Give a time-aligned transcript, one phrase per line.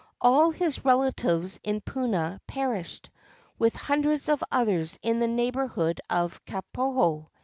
[0.19, 3.11] All of his relatives in Puna perished,
[3.59, 7.29] with hundreds of others in the neighbor hood of Kapoho.